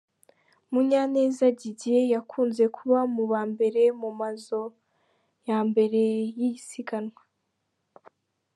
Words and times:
Munyaneza 0.71 1.45
Didier 1.59 2.05
yakunze 2.15 2.63
kuba 2.75 2.99
mu 3.13 3.23
ba 3.31 3.41
mbere 3.51 3.81
mu 4.01 4.09
mazo 4.19 4.61
ya 5.47 5.59
mbere 5.69 6.01
y'isiganwa. 6.37 7.21